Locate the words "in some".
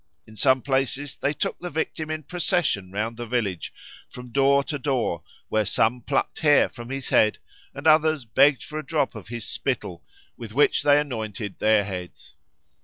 0.25-0.63